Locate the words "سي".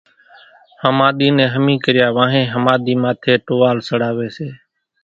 4.35-4.47